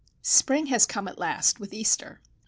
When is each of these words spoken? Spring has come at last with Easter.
Spring 0.23 0.65
has 0.65 0.87
come 0.87 1.07
at 1.07 1.19
last 1.19 1.59
with 1.59 1.71
Easter. 1.75 2.21